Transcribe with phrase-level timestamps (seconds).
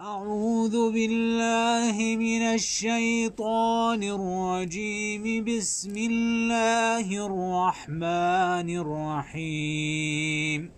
[0.00, 5.44] أعوذ بالله من الشيطان الرجيم.
[5.44, 10.70] بسم الله الرحمن الرحيم.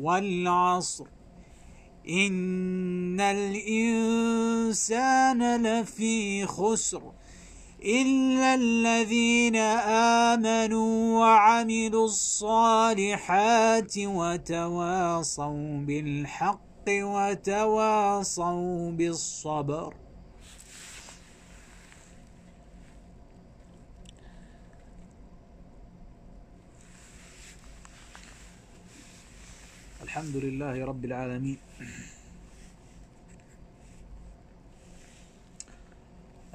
[0.00, 1.04] والعصر.
[2.08, 4.62] إن الإنسان
[5.62, 7.02] لفي خسر.
[7.84, 9.56] إلا الذين
[10.36, 16.67] آمنوا وعملوا الصالحات وتواصوا بالحق.
[16.88, 19.94] وتواصوا بالصبر.
[30.02, 31.58] الحمد لله رب العالمين.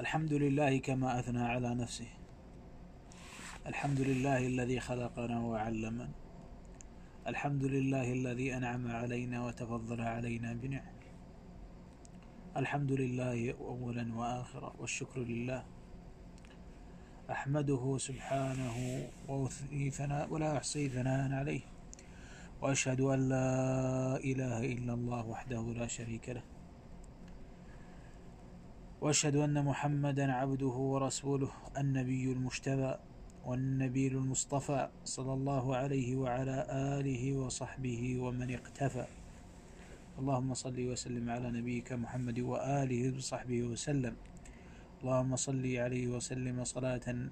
[0.00, 2.08] الحمد لله كما أثنى على نفسه.
[3.66, 6.23] الحمد لله الذي خلقنا وعلمنا.
[7.26, 10.94] الحمد لله الذي أنعم علينا وتفضل علينا بنعم
[12.56, 15.64] الحمد لله أولا وآخرا والشكر لله.
[17.30, 18.76] أحمده سبحانه
[19.28, 21.60] وأثني ثناء ولا أحصي ثناء عليه.
[22.62, 26.42] وأشهد أن لا إله إلا الله وحده لا شريك له.
[29.00, 32.94] وأشهد أن محمدا عبده ورسوله النبي المجتبى.
[33.46, 39.06] والنبي المصطفى صلى الله عليه وعلى آله وصحبه ومن اقتفى.
[40.18, 44.16] اللهم صل وسلم على نبيك محمد وآله وصحبه وسلم.
[45.02, 47.28] اللهم صل عليه وسلم صلاة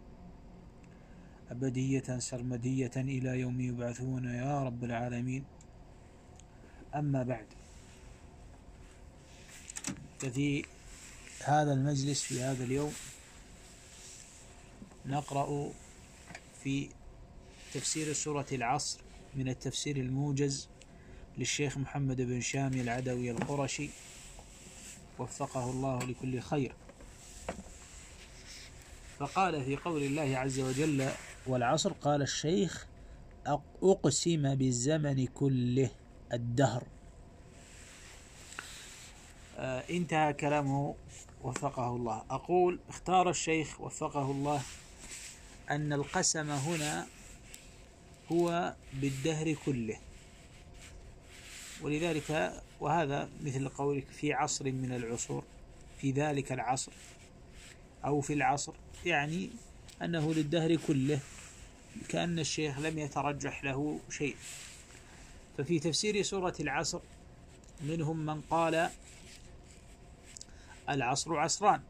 [1.51, 5.45] أبدية سرمدية إلى يوم يبعثون يا رب العالمين.
[6.95, 7.47] أما بعد
[10.19, 10.65] ففي
[11.45, 12.93] هذا المجلس في هذا اليوم
[15.07, 15.73] نقرأ
[16.65, 16.89] في
[17.75, 19.01] تفسير سورة العصر
[19.35, 20.69] من التفسير الموجز
[21.39, 23.91] للشيخ محمد بن شامي العدوي القرشي.
[25.19, 26.75] وفقه الله لكل خير.
[29.19, 31.09] فقال في قول الله عز وجل
[31.47, 32.87] والعصر قال الشيخ
[33.83, 35.91] أقسم بالزمن كله
[36.33, 36.85] الدهر.
[39.59, 40.95] آه انتهى كلامه.
[41.43, 42.25] وفقه الله.
[42.31, 44.63] أقول اختار الشيخ وفقه الله
[45.71, 47.07] أن القسم هنا
[48.33, 49.99] هو بالدهر كله.
[51.83, 55.45] ولذلك وهذا مثل قولك في عصر من العصور
[56.01, 56.93] في ذلك العصر
[58.05, 58.73] أو في العصر
[59.05, 59.51] يعني
[60.03, 61.21] أنه للدهر كله
[62.09, 64.37] كأن الشيخ لم يترجح له شيء.
[65.59, 67.01] ففي تفسير سورة العصر
[67.81, 68.91] منهم من قال
[70.89, 71.81] العصر عصران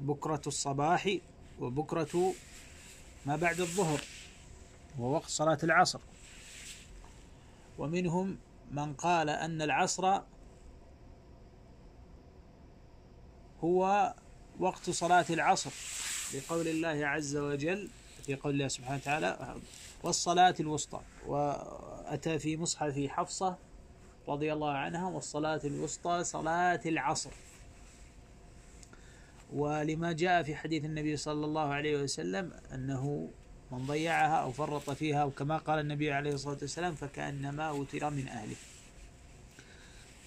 [0.00, 1.16] بكرة الصباح
[1.60, 2.34] وبكرة
[3.28, 4.00] ما بعد الظهر
[4.98, 6.00] ووقت صلاة العصر.
[7.78, 8.38] ومنهم
[8.70, 10.20] من قال أن العصر
[13.64, 14.14] هو
[14.58, 15.70] وقت صلاة العصر
[16.34, 17.88] لقول الله عز وجل
[18.26, 19.56] في قول الله سبحانه وتعالى
[20.02, 23.56] والصلاة الوسطى وأتى في مصحف حفصة
[24.28, 27.30] رضي الله عنها والصلاة الوسطى صلاة العصر
[29.52, 33.30] ولما جاء في حديث النبي صلى الله عليه وسلم أنه
[33.70, 38.56] من ضيعها أو فرط فيها وكما قال النبي عليه الصلاة والسلام فكأنما وتر من أهله.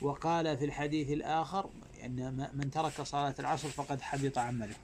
[0.02, 1.70] وقال في الحديث الآخر
[2.06, 4.76] أن من ترك صلاة العصر فقد حبط عمله.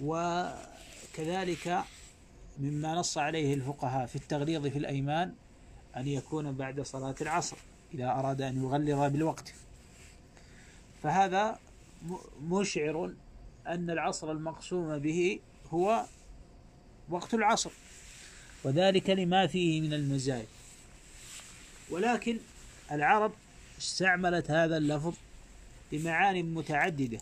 [0.00, 1.84] وكذلك
[2.58, 5.34] مما نص عليه الفقهاء في التغليظ في الأيمان
[5.96, 7.56] أن يكون بعد صلاة العصر
[7.94, 9.54] إذا أراد أن يغلظ بالوقت.
[11.02, 11.58] فهذا
[12.42, 13.14] مشعر
[13.66, 15.40] أن العصر المقسوم به
[15.70, 16.04] هو
[17.10, 17.70] وقت العصر
[18.64, 20.46] وذلك لما فيه من المزايا.
[21.90, 22.38] ولكن
[22.92, 23.32] العرب
[23.78, 25.14] استعملت هذا اللفظ
[25.92, 27.18] بمعان متعددة.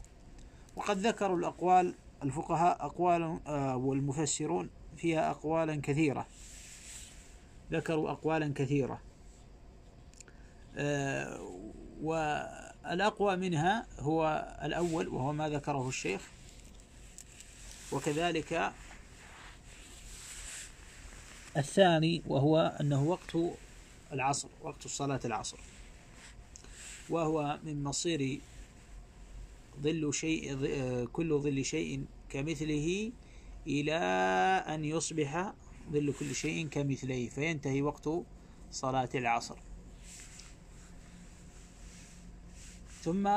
[0.77, 6.27] وقد ذكروا الأقوال الفقهاء أقوال آه، والمفسرون فيها أقوالا كثيرة.
[7.73, 9.01] ذكروا أقوالا كثيرة.
[10.77, 11.41] آه،
[12.89, 16.21] والأقوى منها هو الأول وهو ما ذكره الشيخ.
[17.93, 18.73] وكذلك
[21.57, 23.37] الثاني وهو أنه وقت
[24.13, 25.59] العصر وقت صلاة العصر.
[27.11, 28.41] وهو من مصير
[29.81, 30.57] ظل شيء
[31.13, 33.13] كل ظل شيء كمثله
[33.67, 33.99] إلى
[34.69, 35.53] أن يصبح
[35.93, 37.29] ظل كل شيء كمثله.
[37.29, 38.09] فينتهي وقت
[38.71, 39.57] صلاة العصر.
[43.05, 43.29] ثم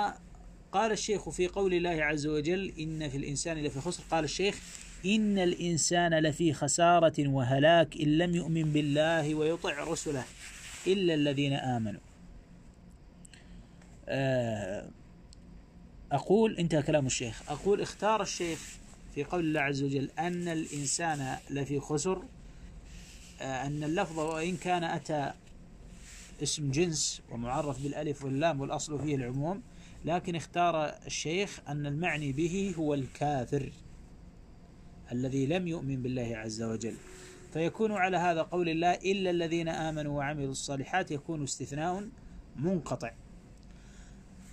[0.71, 4.03] قال الشيخ في قول الله عز وجل إن في الإنسان لفي خسر.
[4.11, 4.59] قال الشيخ
[5.05, 10.23] إن الإنسان لفي خسارة وهلاك إن لم يؤمن بالله ويطع رسله
[10.87, 11.99] إلا الذين آمنوا.
[14.09, 14.89] آه،
[16.11, 17.51] أقول انتهى كلام الشيخ.
[17.51, 18.59] أقول اختار الشيخ
[19.15, 22.23] في قول الله عز وجل أن الإنسان لفي خسر.
[23.41, 25.33] آه، أن اللفظ وإن كان أتى
[26.43, 29.61] اسم جنس ومعرف بالألف واللام والأصل فيه العموم
[30.05, 33.71] لكن اختار الشيخ أن المعني به هو الكافر
[35.11, 36.95] الذي لم يؤمن بالله عز وجل.
[37.53, 42.09] فيكون على هذا قول الله إلا الذين آمنوا وعملوا الصالحات يكون استثناء
[42.55, 43.11] منقطع.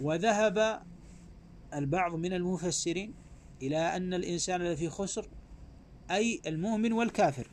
[0.01, 0.83] وذهب
[1.75, 3.15] البعض من المفسرين
[3.63, 5.29] إلى أن الإنسان لفي خسر
[6.11, 7.47] أي المؤمن والكافر.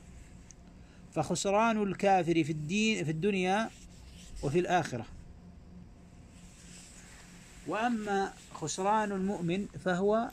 [1.12, 3.70] فخسران الكافر في الدين في الدنيا
[4.44, 5.06] وفي الآخرة.
[7.68, 10.30] وأما خسران المؤمن فهو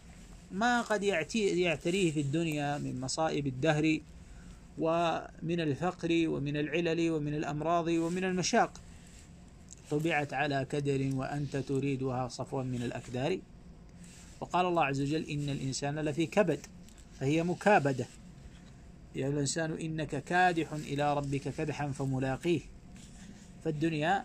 [0.53, 4.01] ما قد يعتريه في الدنيا من مصائب الدهر
[4.79, 8.81] ومن الفقر ومن العلل ومن الأمراض ومن المشاق.
[9.91, 13.39] طبعت على كدر وأنت تريدها صفوا من الأكدار.
[14.41, 16.67] وقال الله عز وجل إن الإنسان لفي كبد
[17.21, 18.07] فهي مكابدة.
[19.15, 22.61] يا الإنسان إنك كادح إلى ربك كدحا فملاقيه.
[23.65, 24.25] فالدنيا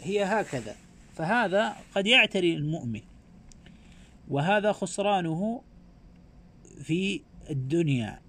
[0.00, 0.76] هي هكذا.
[1.16, 3.02] فهذا قد يعتري المؤمن.
[4.28, 5.62] وهذا خسرانه
[6.82, 7.20] في
[7.50, 8.20] الدنيا.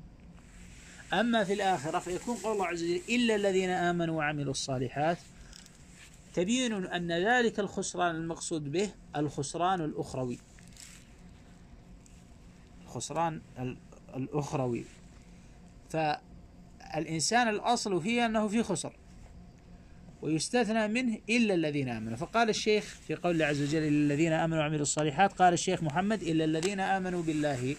[1.14, 5.18] أما في الآخرة فيكون قول الله عز وجل إلا الذين آمنوا وعملوا الصالحات
[6.34, 10.40] تبين أن ذلك الخسران المقصود به الخسران الأخروي.
[12.84, 13.42] الخسران
[14.16, 14.86] الأخروي.
[15.90, 18.94] فالإنسان الأصل فيه أنه في خسر.
[20.22, 22.18] ويستثنى منه إلا الذين آمنوا.
[22.18, 26.46] فقال الشيخ في قول الله عز وجل الذين آمنوا وعملوا الصالحات قال الشيخ محمد إلا
[26.46, 27.76] الذين آمنوا بالله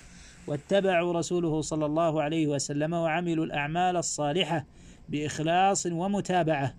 [0.47, 4.67] واتبعوا رسوله صلى الله عليه وسلم وعملوا الأعمال الصالحة
[5.09, 6.75] بإخلاص ومتابعة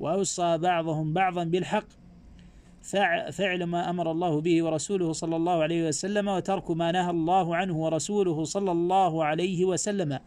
[0.00, 1.86] وأوصى بعضهم بعضا بالحق
[3.32, 7.76] فعل ما أمر الله به ورسوله صلى الله عليه وسلم وترك ما نهى الله عنه
[7.76, 10.18] ورسوله صلى الله عليه وسلم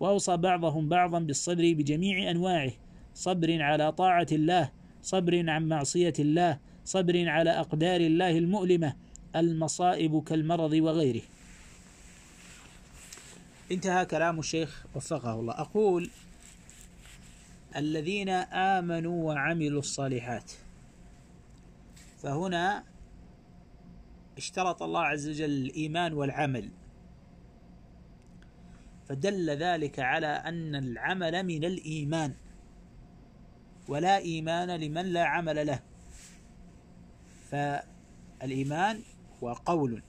[0.00, 2.72] وأوصى بعضهم بعضا بالصبر بجميع أنواعه.
[3.16, 4.70] صبر على طاعة الله
[5.02, 8.96] صبر عن معصية الله صبر على أقدار الله المؤلمة
[9.36, 11.22] المصائب كالمرض وغيره.
[13.72, 15.54] انتهى كلام الشيخ وفقه الله.
[15.60, 16.10] أقول
[17.76, 18.28] الذين
[18.78, 20.52] آمنوا وعملوا الصالحات
[22.18, 22.84] فهنا
[24.36, 26.70] اشترط الله عز وجل الإيمان والعمل.
[29.08, 32.34] فدل ذلك على أن العمل من الإيمان.
[33.88, 35.82] ولا إيمان لمن لا عمل له.
[37.50, 39.02] فالإيمان
[39.42, 40.02] هو قول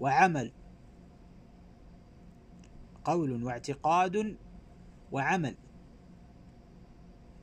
[0.00, 0.52] وعمل.
[3.04, 4.36] قول واعتقاد
[5.12, 5.54] وعمل.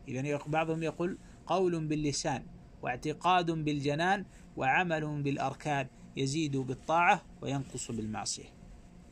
[0.07, 2.43] إذا بعضهم يقول قول باللسان
[2.81, 4.25] واعتقاد بالجنان
[4.57, 5.87] وعمل بالأركان
[6.17, 8.49] يزيد بالطاعة وينقص بالمعصية.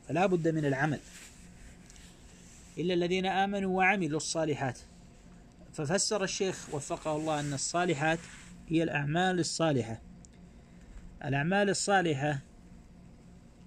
[0.08, 1.00] فلا بد من العمل.
[2.78, 4.78] إلا الذين آمنوا وعملوا الصالحات.
[5.84, 8.18] ففسر الشيخ وفقه الله أن الصالحات
[8.68, 10.00] هي الأعمال الصالحة.
[11.24, 12.38] الأعمال الصالحة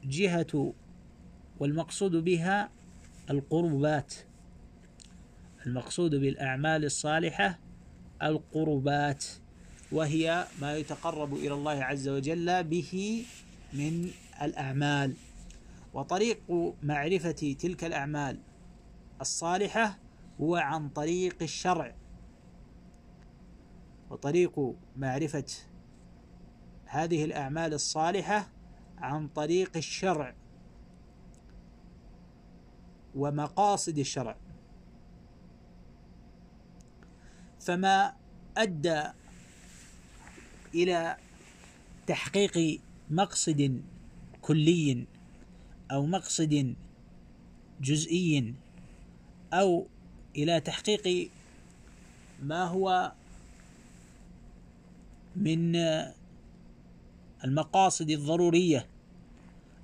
[0.03, 0.73] جهة
[1.59, 2.69] والمقصود بها
[3.29, 4.13] القربات.
[5.65, 7.59] المقصود بالأعمال الصالحة
[8.23, 9.25] القربات
[9.91, 13.25] وهي ما يتقرب إلى الله عز وجل به
[13.73, 15.13] من الأعمال.
[15.93, 18.37] وطريق معرفة تلك الأعمال
[19.21, 19.97] الصالحة
[20.41, 22.02] هو عن طريق الشرع.
[24.13, 25.45] وطريق معرفة
[26.85, 28.49] هذه الأعمال الصالحة
[28.97, 30.35] عن طريق الشرع
[33.15, 34.37] ومقاصد الشرع.
[37.59, 38.15] فما
[38.57, 39.03] أدى
[40.75, 41.17] إلى
[42.07, 43.81] تحقيق مقصد
[44.41, 45.07] كلي
[45.91, 46.75] أو مقصد
[47.81, 48.55] جزئي
[49.53, 49.87] أو
[50.35, 51.29] إلى تحقيق
[52.41, 53.13] ما هو
[55.35, 55.75] من
[57.43, 58.87] المقاصد الضرورية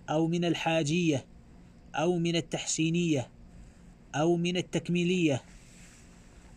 [0.10, 1.26] أو من الحاجية
[1.96, 3.30] أو من التحسينية
[4.16, 5.42] أو من التكميلية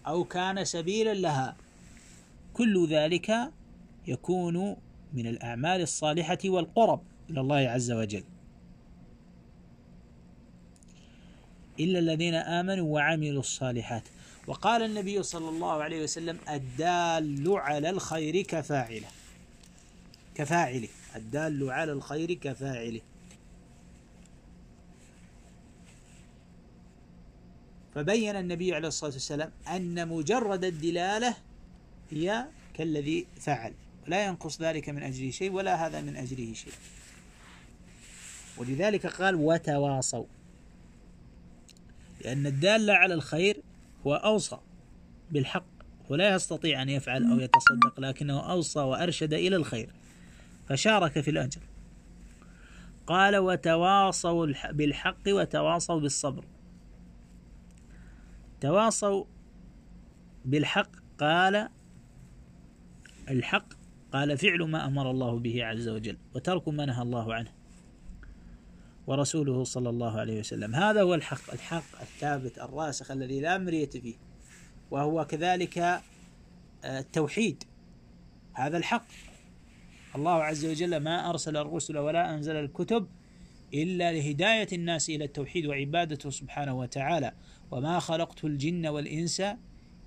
[0.06, 1.56] أو كان سبيلا لها.
[2.54, 3.52] كل ذلك
[4.06, 4.76] يكون
[5.12, 8.24] من الأعمال الصالحة والقرب إلى الله عز وجل.
[11.80, 14.02] إلا الذين آمنوا وعملوا الصالحات.
[14.46, 19.08] وقال النبي صلى الله عليه وسلم الدال على الخير كفاعله.
[20.34, 20.88] كفاعله.
[21.16, 23.00] الدال على الخير كفاعله.
[27.94, 31.36] فبين النبي عليه الصلاة والسلام أن مجرد الدلالة
[32.10, 33.74] هي كالذي فعل.
[34.06, 36.72] لا ينقص ذلك من أجله شيء ولا هذا من أجله شيء.
[38.56, 40.24] ولذلك قال وتواصوا.
[42.24, 43.62] لأن الدال على الخير
[44.06, 44.58] هو أوصى
[45.30, 45.64] بالحق
[46.08, 49.90] ولا يستطيع أن يفعل أو يتصدق لكنه أوصى وأرشد إلى الخير
[50.68, 51.60] فشارك في الأجر.
[53.06, 56.44] قال وتواصوا بالحق وتواصوا بالصبر.
[58.60, 59.24] تواصوا
[60.44, 61.68] بالحق قال
[63.30, 63.66] الحق
[64.12, 67.61] قال فعل ما أمر الله به عز وجل وترك ما نهى الله عنه.
[69.12, 70.74] ورسوله صلى الله عليه وسلم.
[70.74, 74.14] هذا هو الحق الحق الثابت الراسخ الذي لا مرية فيه
[74.90, 76.02] وهو كذلك آه،
[76.84, 77.64] التوحيد.
[78.52, 79.06] هذا الحق.
[80.16, 83.08] الله عز وجل ما أرسل الرسل ولا أنزل الكتب
[83.74, 87.32] إلا لهداية الناس إلى التوحيد وعبادته سبحانه وتعالى.
[87.70, 89.42] وما خلقت الجن والإنس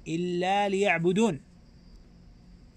[0.08, 1.42] إلا ليعبدون.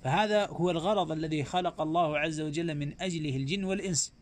[0.04, 4.17] فهذا هو الغرض الذي خلق الله عز وجل من أجله الجن والإنس.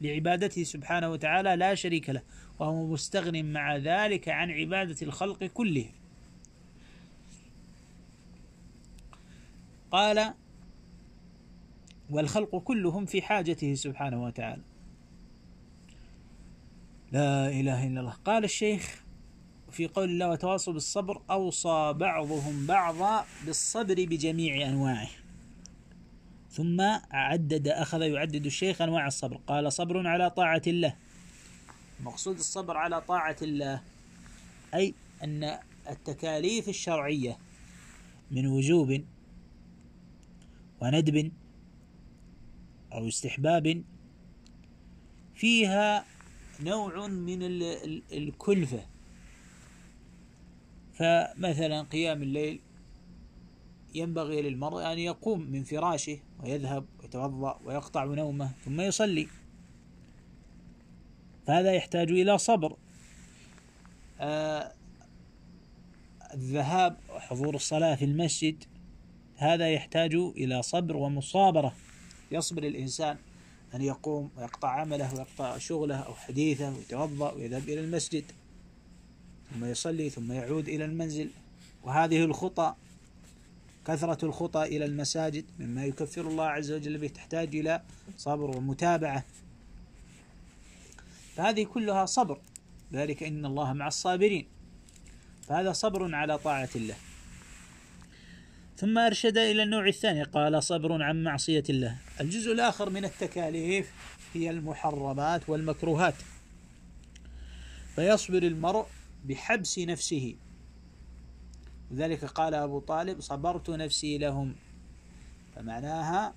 [0.00, 2.22] لعبادته سبحانه وتعالى لا شريك له
[2.58, 5.92] وهو مستغن مع ذلك عن عبادة الخلق كلهم.
[9.90, 10.34] قال
[12.10, 14.62] والخلق كلهم في حاجته سبحانه وتعالى.
[17.12, 18.16] لا إله إلا الله.
[18.24, 19.02] قال الشيخ
[19.70, 25.08] في قول الله وتواصوا بالصبر أوصى بعضهم بعضا بالصبر بجميع أنواعه.
[26.56, 29.36] ثم عدد أخذ يعدد الشيخ أنواع الصبر.
[29.36, 30.96] قال صبر على طاعة الله.
[32.00, 33.82] مقصود الصبر على طاعة الله
[34.74, 34.94] أي
[35.24, 35.58] أن
[35.90, 37.38] التكاليف الشرعية
[38.30, 39.04] من وجوب
[40.80, 41.32] وندب
[42.92, 43.84] أو استحباب
[45.34, 46.04] فيها
[46.60, 47.38] نوع من
[48.12, 48.86] الكلفة.
[50.94, 52.60] فمثلا قيام الليل
[53.94, 59.28] ينبغي للمرء أن يقوم من فراشه ويذهب ويتوضأ ويقطع نومه ثم يصلي.
[61.46, 62.76] فهذا يحتاج إلى صبر.
[64.20, 64.72] آه
[66.34, 68.64] الذهاب وحضور الصلاة في المسجد
[69.36, 71.74] هذا يحتاج إلى صبر ومصابرة.
[72.30, 73.16] يصبر الإنسان
[73.74, 78.24] أن يقوم ويقطع عمله ويقطع شغله أو حديثه ويتوضأ ويذهب إلى المسجد
[79.50, 81.30] ثم يصلي ثم يعود إلى المنزل.
[81.84, 82.74] وهذه الخطى
[83.86, 87.82] كثرة الخطى إلى المساجد مما يكفر الله عز وجل به تحتاج إلى
[88.16, 89.24] صبر ومتابعة.
[91.36, 92.40] فهذه كلها صبر.
[92.92, 94.46] ذلك إن الله مع الصابرين.
[95.48, 96.94] فهذا صبر على طاعة الله.
[98.76, 101.98] ثم أرشد إلى النوع الثاني قال صبر عن معصية الله.
[102.20, 103.92] الجزء الآخر من التكاليف
[104.34, 106.14] هي المحرمات والمكروهات.
[107.94, 108.86] فيصبر المرء
[109.24, 110.34] بحبس نفسه.
[111.90, 114.54] لذلك قال أبو طالب صبرت نفسي لهم.
[115.54, 116.34] فمعناها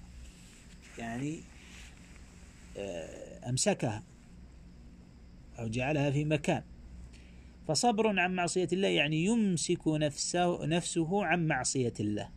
[0.97, 1.39] يعني
[2.77, 4.03] آه، أمسكها
[5.59, 6.63] أو جعلها في مكان.
[7.67, 12.29] فصبر عن معصية الله يعني يمسك نفسه, نفسه عن معصية الله.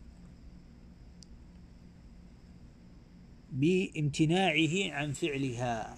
[3.52, 5.96] بامتناعه عن فعلها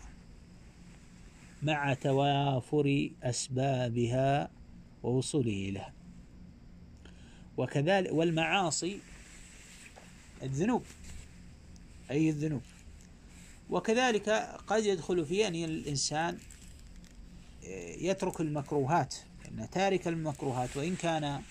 [1.62, 4.50] مع توافر أسبابها
[5.02, 5.92] ووصوله لها
[7.56, 8.98] وكذلك والمعاصي
[10.42, 10.82] الذنوب
[12.10, 12.62] أي الذنوب.
[13.70, 14.28] وكذلك
[14.66, 16.38] قد يدخل في أن الإنسان
[17.98, 21.42] يترك المكروهات لأن تارك المكروهات وإن كان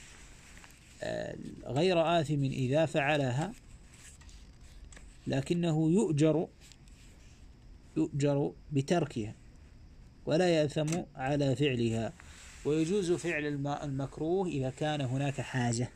[1.03, 3.53] آه، غير آثم إذا فعلها
[5.27, 6.47] لكنه يؤجر
[7.97, 9.35] يؤجر بتركها
[10.25, 12.13] ولا يأثم على فعلها.
[12.65, 15.89] ويجوز فعل المكروه إذا كان هناك حاجة.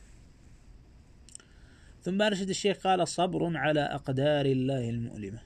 [2.04, 5.40] ثم أرشد الشيخ قال صبر على أقدار الله المؤلمة.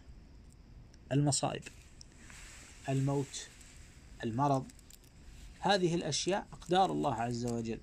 [1.12, 1.64] المصائب
[2.90, 3.48] الموت
[4.24, 4.66] المرض
[5.60, 7.80] هذه الأشياء أقدار الله عز وجل.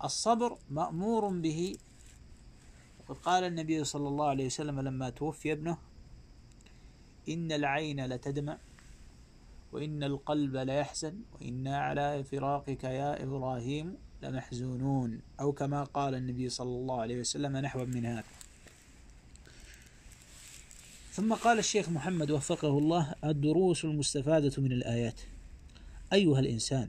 [0.00, 1.76] فالصبر مأمور به.
[3.00, 5.78] وقد قال النبي صلى الله عليه وسلم لما توفي ابنه
[7.28, 8.58] إن العين لتدمع.
[9.72, 15.20] وإن القلب ليحزن وإنا على فراقك يا إبراهيم لمحزونون.
[15.40, 18.24] أو كما قال النبي صلى الله عليه وسلم نحو من هذا.
[21.12, 25.20] ثم قال الشيخ محمد وفقه الله الدروس المستفادة من الآيات.
[26.12, 26.88] أيها الإنسان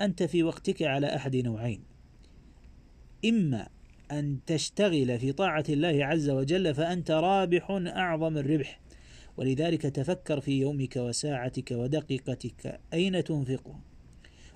[0.00, 1.82] أنت في وقتك على أحد نوعين.
[3.24, 3.68] إما
[4.10, 8.80] أن تشتغل في طاعة الله عز وجل فأنت رابح أعظم الربح.
[9.36, 12.80] ولذلك تفكر في يومك وساعتك ودقيقتك.
[12.92, 13.80] أين تنفقه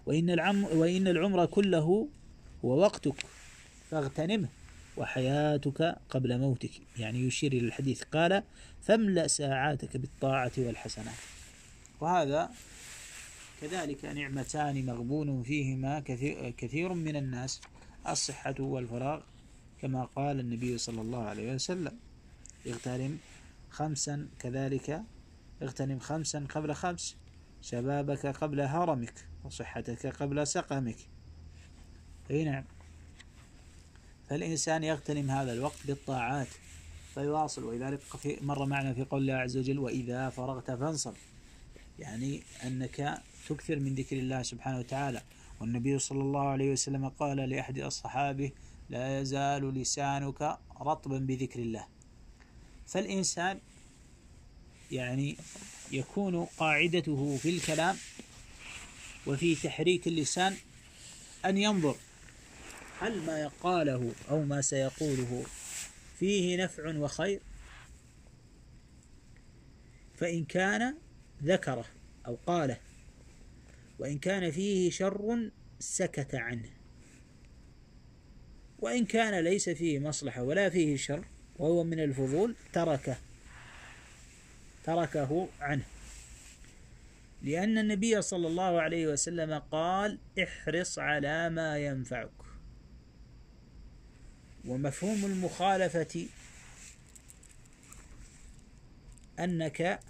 [0.06, 2.09] وإن العم وإن العمر كله
[2.64, 3.25] هو وقتك.
[3.90, 4.49] فاغتنمه
[4.97, 6.71] وحياتك قبل موتك.
[6.99, 8.02] يعني يشير إلى الحديث.
[8.02, 8.42] قال
[8.83, 11.14] فاملأ ساعاتك بالطاعة والحسنات.
[12.00, 12.50] وهذا
[13.61, 16.00] كذلك نعمتان مغبون فيهما
[16.56, 17.61] كثير من الناس.
[18.09, 19.21] الصحة والفراغ
[19.83, 21.92] كما قال النبي صلى الله عليه وسلم.
[22.66, 23.18] اغتنم
[23.76, 25.02] خمسا كذلك
[25.62, 27.16] اغتنم خمسا قبل خمس.
[27.62, 29.14] شبابك قبل هرمك
[29.45, 30.97] وصحتك قبل سقمك.
[32.30, 32.64] أي نعم.
[34.28, 36.47] فالإنسان يغتنم هذا الوقت بالطاعات
[37.14, 38.00] فيواصل ولذلك
[38.42, 41.14] مر معنا في قول الله عز وجل وإذا فرغت فانصب.
[41.99, 45.23] يعني أنك تكثر من ذكر الله سبحانه وتعالى.
[45.61, 48.50] والنبي صلى الله عليه وسلم قال لأحد أصحابه
[48.90, 51.96] لا يزال لسانك رطبا بذكر الله.
[52.87, 53.61] فالإنسان
[54.90, 55.37] يعني
[55.93, 57.97] يكون قاعدته في الكلام
[59.26, 60.57] وفي تحريك اللسان
[61.45, 61.97] أن ينظر
[63.00, 65.45] هل ما يقاله أو ما سيقوله
[66.19, 67.40] فيه نفع وخير؟
[70.14, 70.95] فإن كان
[71.43, 71.85] ذكره
[72.26, 72.78] أو قاله
[73.99, 76.71] وإن كان فيه شر سكت عنه
[78.78, 81.25] وإن كان ليس فيه مصلحة ولا فيه شر
[81.59, 83.17] وهو من الفضول تركه.
[84.85, 85.85] تركه عنه.
[87.43, 92.31] لأن النبي صلى الله عليه وسلم قال احرص على ما ينفعك.
[94.65, 96.27] ومفهوم المخالفة
[99.39, 100.01] أنك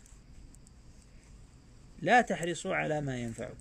[2.03, 3.57] لا تحرص على ما ينفعك.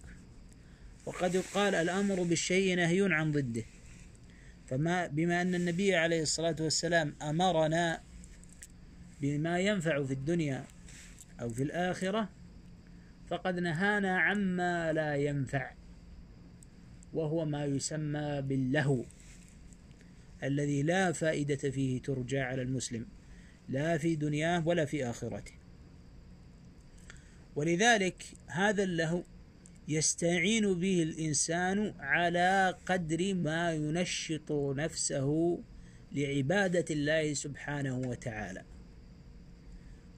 [1.06, 3.63] وقد يقال الأمر بالشيء نهي عن ضده.
[4.67, 8.01] فما بما أن النبي عليه الصلاة والسلام أمرنا
[9.22, 10.63] بما ينفع في الدنيا
[11.41, 12.29] أو في الآخرة
[13.27, 15.72] فقد نهانا عما لا ينفع
[17.13, 19.03] وهو ما يسمى باللهو
[20.43, 23.05] الذي لا فائدة فيه ترجى على المسلم
[23.69, 25.54] لا في دنياه ولا في آخرته.
[27.56, 29.23] ولذلك هذا اللهو
[29.88, 35.60] يستعين به الإنسان على قدر ما ينشط نفسه
[36.12, 38.63] لعبادة الله سبحانه وتعالى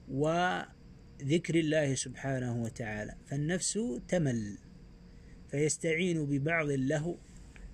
[0.08, 3.78] وذكر الله سبحانه وتعالى فالنفس
[4.08, 4.58] تمل
[5.50, 7.16] فيستعين ببعض اللهو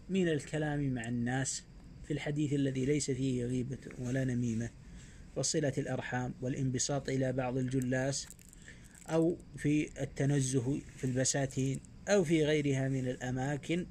[0.08, 1.64] من الكلام مع الناس
[2.04, 4.70] في الحديث الذي ليس فيه غيبة ولا نميمة
[5.36, 8.28] وصلة الأرحام والانبساط إلى بعض الجلاس.
[9.06, 13.86] أو في التنزه في البساتين أو في غيرها من الأماكن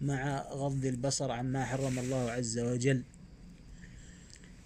[0.00, 3.02] مع غض البصر عما حرم الله عز وجل.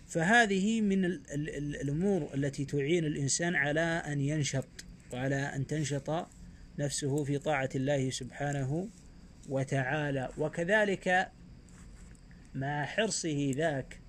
[0.08, 4.68] فهذه من الأمور التي تعين الإنسان على أن ينشط
[5.12, 6.28] وعلى أن تنشط
[6.78, 8.88] نفسه في طاعة الله سبحانه
[9.48, 10.28] وتعالى.
[10.38, 11.30] وكذلك
[12.54, 14.00] مع حرصه ذاك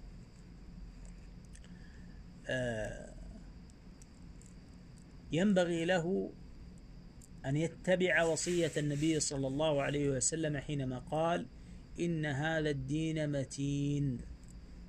[2.48, 3.11] آه،
[5.32, 6.34] ينبغي له
[7.46, 11.46] أن يتبع وصية النبي صلى الله عليه وسلم حينما قال
[12.00, 14.18] إن هذا الدين متين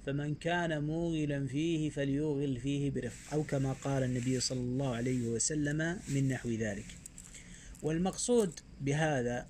[0.06, 6.00] فمن كان موغلا فيه فليوغل فيه برفق أو كما قال النبي صلى الله عليه وسلم
[6.08, 6.86] من نحو ذلك.
[7.82, 9.46] والمقصود بهذا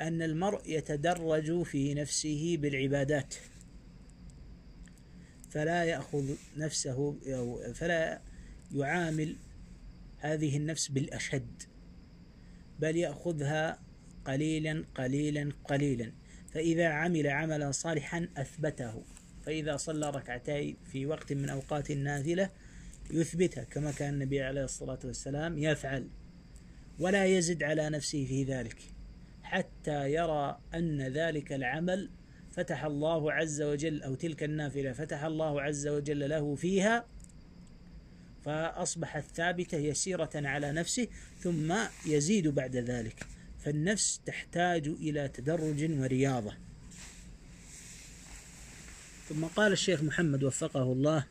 [0.00, 3.34] أن المرء يتدرج في نفسه بالعبادات
[5.50, 8.20] فلا يأخذ نفسه أو فلا
[8.74, 9.36] يعامل
[10.24, 11.62] هذه النفس بالأشد
[12.78, 13.78] بل يأخذها
[14.24, 16.12] قليلا قليلا قليلا.
[16.52, 19.02] فإذا عمل عملا صالحا أثبته.
[19.46, 22.50] فإذا صلى ركعتين في وقت من أوقات النافلة
[23.10, 26.08] يثبتها كما كان النبي عليه الصلاة والسلام يفعل
[26.98, 28.76] ولا يزد على نفسه في ذلك
[29.42, 32.10] حتى يرى أن ذلك العمل
[32.50, 37.06] فتح الله عز وجل أو تلك النافلة فتح الله عز وجل له فيها
[38.44, 41.08] فأصبحت ثابتة يسيرة على نفسه
[41.40, 41.74] ثم
[42.06, 43.26] يزيد بعد ذلك.
[43.64, 46.54] فالنفس تحتاج إلى تدرج ورياضة.
[49.28, 51.26] ثم قال الشيخ محمد وفقه الله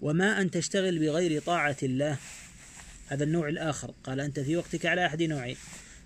[0.00, 2.18] وما أن تشتغل بغير طاعة الله.
[3.08, 3.94] هذا النوع الآخر.
[4.04, 5.56] قال أنت في وقتك على أحد نوعين.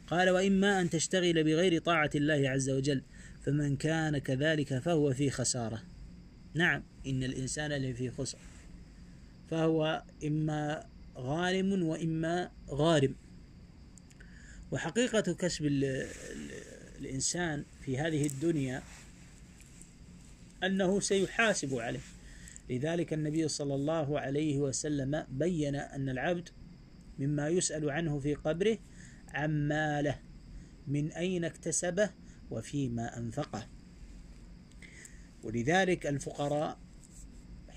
[0.06, 3.02] قال وإما أن تشتغل بغير طاعة الله عز وجل
[3.44, 5.82] فمن كان كذلك فهو في خسارة.
[6.54, 8.38] نعم إن الإنسان لفي خسر.
[9.50, 13.14] فهو إما غانم وإما غارم.
[14.72, 15.64] وحقيقة كسب
[17.00, 18.82] الإنسان في هذه الدنيا
[20.64, 22.00] أنه سيحاسب عليه.
[22.70, 26.48] لذلك النبي صلى الله عليه وسلم بين أن العبد
[27.18, 28.78] مما يسأل عنه في قبره
[29.28, 30.18] عن ماله
[30.86, 32.10] من أين اكتسبه
[32.50, 33.66] وفيما أنفقه.
[35.42, 36.78] ولذلك الفقراء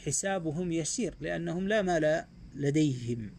[0.06, 3.32] حسابهم يسير لأنهم لا مال لديهم.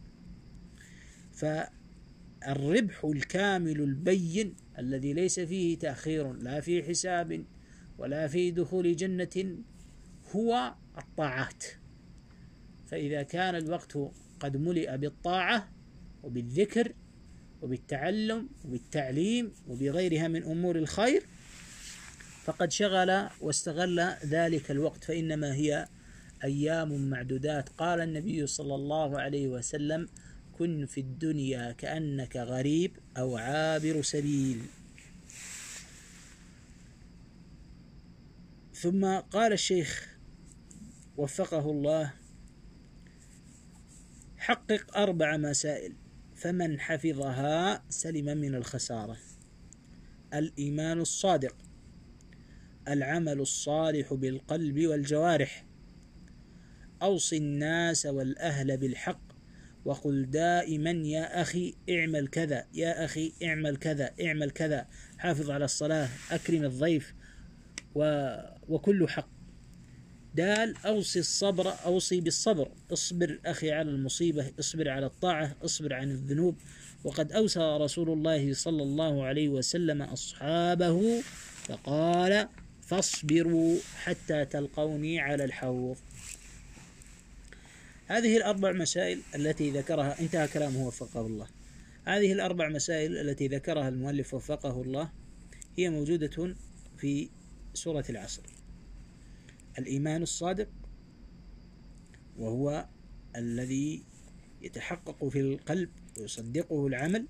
[1.33, 7.45] فالربح الكامل البين الذي ليس فيه تأخير لا في حساب
[7.97, 9.57] ولا في دخول جنة
[10.35, 11.63] هو الطاعات.
[12.87, 13.97] فإذا كان الوقت
[14.39, 15.69] قد ملئ بالطاعة
[16.23, 16.93] وبالذكر
[17.61, 21.23] وبالتعلم وبالتعليم وبغيرها من أمور الخير
[22.43, 25.87] فقد شغل واستغل ذلك الوقت فإنما هي
[26.43, 27.69] أيام معدودات.
[27.69, 30.09] قال النبي صلى الله عليه وسلم
[30.57, 34.61] كن في الدنيا كأنك غريب أو عابر سبيل.
[38.73, 40.17] ثم قال الشيخ
[41.17, 42.13] وفقه الله
[44.37, 45.93] حقق أربع مسائل
[46.35, 49.17] فمن حفظها سلم من الخسارة
[50.33, 51.55] الإيمان الصادق
[52.87, 55.65] العمل الصالح بالقلب والجوارح
[57.01, 59.21] أوصي الناس والأهل بالحق
[59.85, 64.87] وقل دائما يا أخي اعمل كذا يا أخي اعمل كذا اعمل كذا.
[65.17, 67.13] حافظ على الصلاة أكرم الضيف
[67.95, 68.33] و...
[68.69, 69.29] وكل حق.
[70.35, 72.71] دال أوصي الصبر أوصي بالصبر.
[72.93, 76.55] اصبر أخي على المصيبة اصبر على الطاعة اصبر عن الذنوب.
[77.03, 81.21] وقد أوصى رسول الله صلى الله عليه وسلم أصحابه
[81.63, 82.47] فقال
[82.81, 85.97] فاصبروا حتى تلقوني على الحوض.
[88.11, 91.47] هذه الأربع مسائل التي ذكرها انتهى كلامه وفقه الله.
[92.05, 95.11] هذه الأربع مسائل التي ذكرها المؤلف وفقه الله
[95.77, 96.55] هي موجودة
[96.97, 97.29] في
[97.73, 98.41] سورة العصر.
[99.79, 100.69] الإيمان الصادق
[102.37, 102.85] وهو
[103.35, 104.03] الذي
[104.61, 107.27] يتحقق في القلب ويصدقه العمل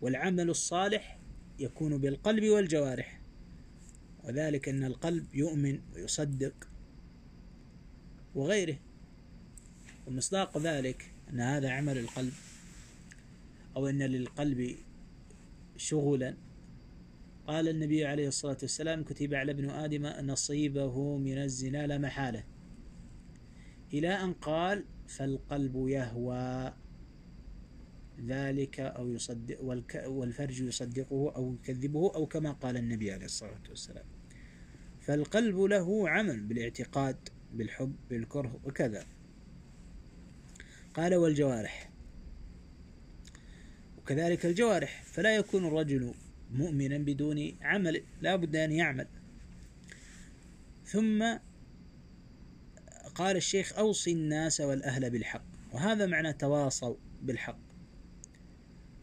[0.00, 1.18] والعمل الصالح
[1.58, 3.20] يكون بالقلب والجوارح.
[4.24, 6.68] وذلك أن القلب يؤمن ويصدق
[8.34, 8.78] وغيره.
[10.06, 12.32] ومصداق ذلك أن هذا عمل القلب
[13.76, 14.76] أو أن للقلب
[15.76, 16.34] شغلا.
[17.46, 22.44] قال النبي عليه الصلاة والسلام كتب على ابن آدم نصيبه من الزنا لا محالة.
[23.92, 26.74] إلى أن قال فالقلب يهوى.
[28.26, 29.62] ذلك أو يصدق
[30.06, 34.04] والفرج يصدقه أو يكذبه أو كما قال النبي عليه الصلاة والسلام.
[35.00, 39.06] فالقلب له عمل بالإعتقاد بالحب بالكره وكذا.
[40.94, 41.90] قال والجوارح.
[43.98, 46.14] وكذلك الجوارح فلا يكون الرجل
[46.50, 49.06] مؤمنا بدون عمل لا بد أن يعمل.
[50.84, 51.38] ثم
[53.14, 55.44] قال الشيخ أوصي الناس والأهل بالحق.
[55.72, 57.58] وهذا معنى تواصوا بالحق.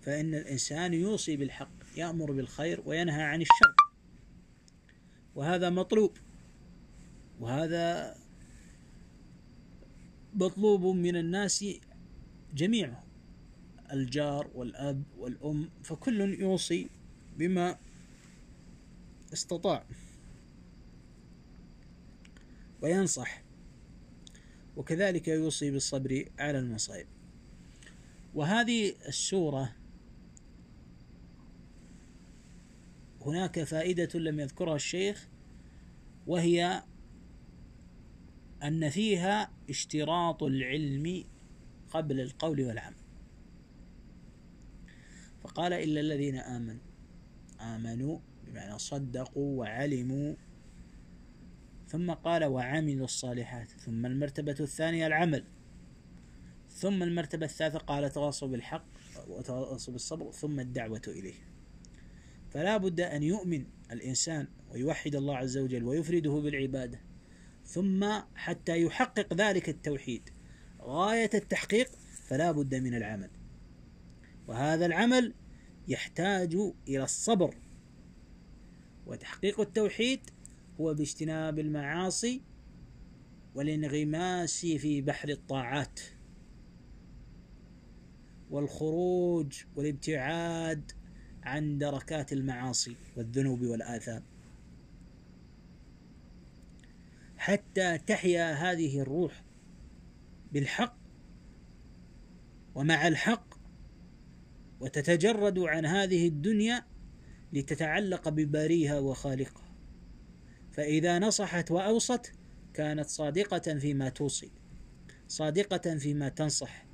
[0.02, 3.76] فإن الإنسان يوصي بالحق يأمر بالخير وينهى عن الشر.
[5.36, 6.18] وهذا مطلوب.
[7.40, 8.16] وهذا
[10.34, 11.66] مطلوب من الناس
[12.54, 13.04] جميعهم
[13.94, 16.90] الجار والأب والأم فكل يوصي
[17.38, 17.78] بما
[19.34, 19.86] استطاع
[22.82, 23.44] وينصح
[24.78, 27.08] وكذلك يوصي بالصبر على المصائب.
[28.34, 29.76] وهذه السورة
[33.22, 35.28] هناك فائدة لم يذكرها الشيخ
[36.28, 36.84] وهي
[38.64, 41.24] أن فيها اشتراط العلم
[41.92, 42.96] قبل القول والعمل.
[45.44, 46.82] فقال إلا الذين آمنوا
[47.62, 50.36] آمنوا بمعنى صدقوا وعلموا.
[51.88, 53.72] ثم قال وعملوا الصالحات.
[53.72, 55.44] ثم المرتبة الثانية العمل.
[56.70, 58.86] ثم المرتبة الثالثة قال تواصوا بالحق
[59.28, 61.50] وتواصوا بالصبر ثم الدعوة إليه.
[62.50, 67.09] فلا بد أن يؤمن الإنسان ويوحد الله عز وجل ويفرده بالعبادة.
[67.70, 70.30] ثم حتى يحقق ذلك التوحيد.
[70.82, 71.92] غاية التحقيق
[72.28, 73.30] فلا بد من العمل.
[74.48, 75.34] وهذا العمل
[75.88, 76.56] يحتاج
[76.88, 77.56] إلى الصبر.
[79.06, 80.20] وتحقيق التوحيد
[80.80, 82.42] هو باجتناب المعاصي
[83.56, 86.00] والانغماس في بحر الطاعات.
[88.50, 90.92] والخروج والابتعاد
[91.44, 94.24] عن دركات المعاصي والذنوب والآثام.
[97.40, 99.44] حتى تحيا هذه الروح
[100.52, 100.98] بالحق
[102.76, 103.54] ومع الحق
[104.80, 106.86] وتتجرد عن هذه الدنيا
[107.54, 109.76] لتتعلق بباريها وخالقها.
[110.72, 112.32] فإذا نصحت وأوصت
[112.74, 114.52] كانت صادقة فيما توصي
[115.28, 116.86] صادقة فيما تنصح.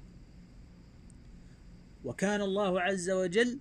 [2.03, 3.59] وكان الله عز وجل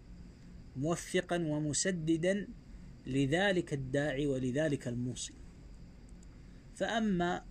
[0.76, 2.48] موفقا ومسددا
[3.06, 5.43] لذلك الداعي ولذلك الموصي.
[6.76, 7.44] فأما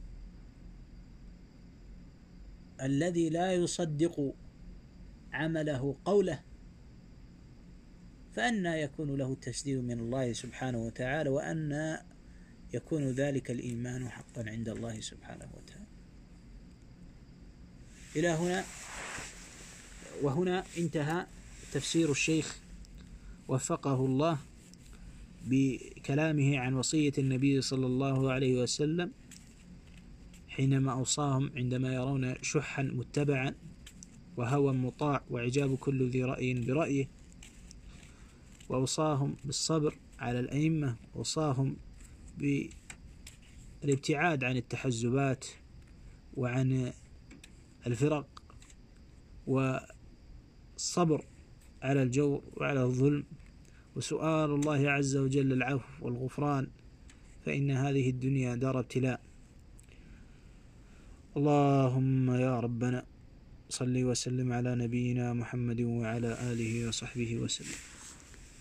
[2.81, 4.35] الذي لا يصدق
[5.33, 6.39] عمله قوله
[8.35, 11.97] فأنى يكون له التسديد من الله سبحانه وتعالى وأن
[12.73, 15.85] يكون ذلك الإيمان حقا عند الله سبحانه وتعالى.
[18.15, 18.63] إلى هنا
[20.21, 21.25] وهنا انتهى
[21.73, 22.59] تفسير الشيخ
[23.47, 24.37] وفقه الله.
[25.43, 29.11] بكلامه عن وصية النبي صلى الله عليه وسلم
[30.47, 33.55] حينما أوصاهم عندما يرون شحا متبعا
[34.37, 37.09] وهوى مطاع وعجاب كل ذي رأي برأيه
[38.69, 41.75] وأوصاهم بالصبر على الأئمة وأوصاهم
[43.81, 45.45] بالابتعاد عن التحزبات
[46.37, 46.93] وعن
[47.87, 48.43] الفرق
[49.47, 51.25] والصبر
[51.81, 53.23] على الجور وعلى الظلم
[53.95, 56.67] وسؤال الله عز وجل العفو والغفران
[57.45, 59.21] فإن هذه الدنيا دار ابتلاء.
[61.37, 63.05] اللهم يا ربنا
[63.69, 67.79] صل وسلم على نبينا محمد وعلى آله وصحبه وسلم.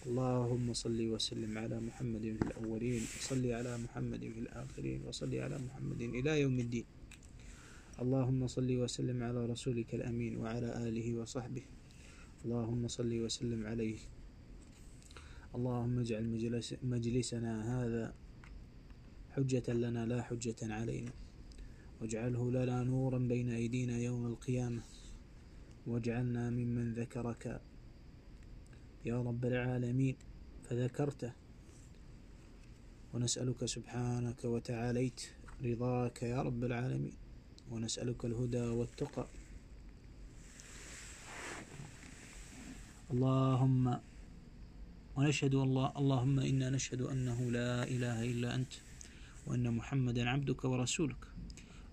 [0.07, 6.01] اللهم صل وسلم على محمد في الأولين وصل على محمد في الآخرين وصل على محمد
[6.01, 6.85] إلى يوم الدين.
[8.03, 11.65] اللهم صل وسلم على رسولك الأمين وعلى آله وصحبه.
[12.45, 14.01] اللهم صل وسلم عليه.
[15.53, 18.15] اللهم اجعل مجلس مجلسنا هذا
[19.37, 21.13] حجة لنا لا حجة علينا.
[22.01, 24.83] واجعله لنا نورا بين أيدينا يوم القيامة.
[25.87, 27.61] واجعلنا ممن ذكرك
[29.05, 30.17] يا رب العالمين
[30.65, 31.33] فذكرته.
[33.15, 35.21] ونسألك سبحانك وتعاليت
[35.65, 37.17] رضاك يا رب العالمين.
[37.71, 39.27] ونسألك الهدى والتقى.
[43.11, 44.12] اللهم
[45.17, 48.73] ونشهد الله اللهم إنا نشهد أنه لا إله إلا أنت
[49.47, 51.23] وأن محمدا عبدك ورسولك.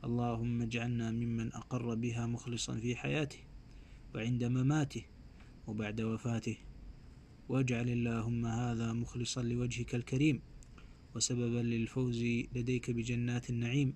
[0.04, 3.40] اللهم اجعلنا ممن أقر بها مخلصا في حياته
[4.16, 5.04] وعند مماته
[5.68, 6.58] وبعد وفاته.
[7.50, 10.42] واجعل اللهم هذا مخلصا لوجهك الكريم
[11.16, 12.24] وسببا للفوز
[12.56, 13.94] لديك بجنات النعيم.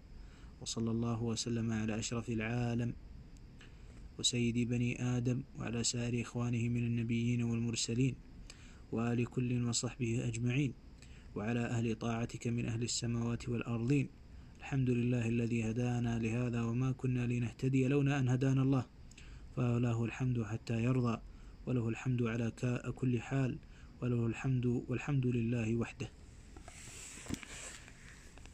[0.61, 2.93] وصلى الله وسلم على أشرف العالم
[4.19, 8.32] وسيد بني آدم وعلى سائر إخوانه من النبيين والمرسلين.
[8.93, 10.73] وآل كل وصحبه أجمعين
[11.35, 14.09] وعلى أهل طاعتك من أهل السماوات والأرضين.
[14.59, 18.85] الحمد لله الذي هدانا لهذا وما كنا لنهتدي لولا أن هدانا الله.
[19.55, 21.21] فله الحمد حتى يرضى
[21.65, 22.51] وله الحمد على
[22.95, 23.57] كل حال
[24.01, 26.09] وله الحمد والحمد لله وحده.